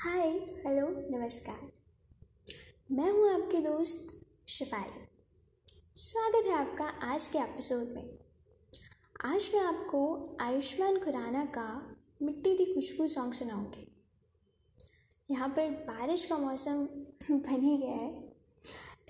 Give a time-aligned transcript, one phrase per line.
[0.00, 0.28] हाय,
[0.66, 1.72] hello, नमस्कार।
[2.90, 5.06] मैं हूँ आपकी दोस्त शिफाली
[5.96, 8.18] स्वागत है आपका आज के एपिसोड में।
[9.24, 13.92] आज मैं आपको आयुष्मान खुराना का मिट्टी दी खुशबू सॉन्ग सुनाऊँगी।
[15.30, 16.84] यहाँ पर बारिश का मौसम
[17.30, 18.32] बन ही गया है।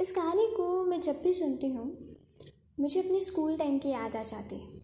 [0.00, 2.16] इस गाने को मैं जब भी सुनती हूँ,
[2.80, 4.80] मुझे अपने स्कूल टाइम की याद आ जाती है।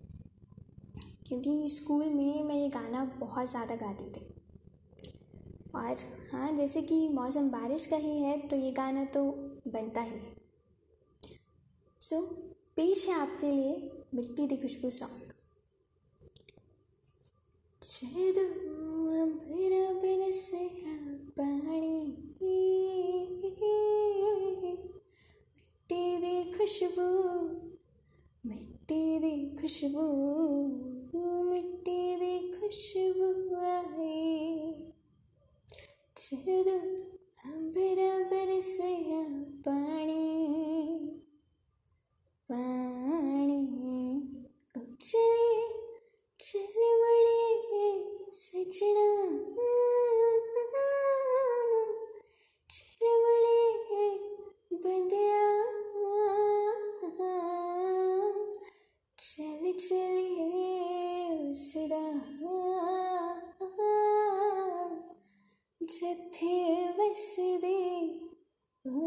[1.28, 4.31] क्योंकि स्कूल में मैं ये गाना बहुत ज़्यादा गाती थी।
[5.74, 5.96] और
[6.32, 9.30] हाँ जैसे कि मौसम बारिश का ही है तो ये गाना तो
[9.68, 10.36] बनता ही है।
[12.00, 12.20] सो
[12.76, 15.32] पेश है आपके लिए मिट्टी दी खुशबू सॉन्ग
[25.32, 27.06] मिट्टी दी खुशबू,
[28.46, 30.02] मिट्टी दी खुशबू,
[31.50, 33.01] मिट्टी दी खुशबू
[36.32, 36.76] ചെയ്തു.
[37.46, 39.10] അമ്പരമ്പരശയ
[39.66, 40.22] പാണി
[42.48, 43.60] പാണി.
[44.76, 45.50] ഉച്ചയെ
[46.40, 47.88] ചെല്ലിമണിയെ
[48.32, 49.01] സജന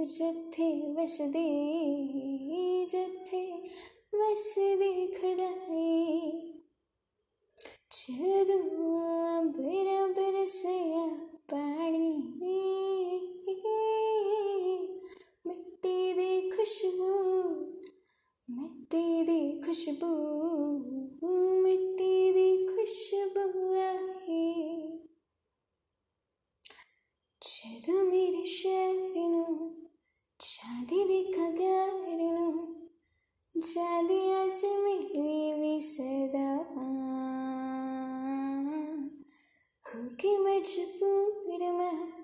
[0.06, 1.44] ਜਿੱਥੇ ਵਸਦੇ
[2.86, 3.40] ਜਿੱਥੇ
[4.16, 6.42] ਵਸਦੇ ਖੁਦਾਏ
[7.92, 11.08] ਜਦੋਂ ਬਿਨ ਬਰਸਿਆ
[11.50, 12.12] ਪਾਣੀ
[15.46, 17.14] ਮਿੱਟੀ ਦੀ ਖੁਸ਼ਬੂ
[18.50, 20.14] ਮਿੱਟੀ ਦੀ ਖੁਸ਼ਬੂ
[21.62, 24.44] ਮਿੱਟੀ ਦੀ ਖੁਸ਼ਬੂ ਆਏ
[27.42, 28.46] ਜਦੋਂ ਮੇਰੇ
[30.66, 32.46] शादी दिखा കാരണം
[34.46, 36.56] ऐसे मिली भी सदा।
[39.86, 42.22] होके मैं,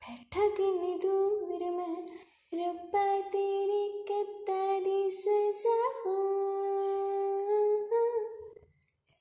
[0.00, 2.06] बैठा किन्नी दूर मैं।
[2.54, 5.80] रब्बा तेरी कत्ता दी सजा।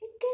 [0.03, 0.33] एक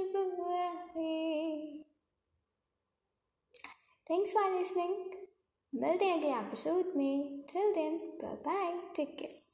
[4.10, 4.94] थैंक्स फॉर लिसनिंग
[5.72, 9.49] मिलते हैं अगले एपिसोड में till then bye bye take care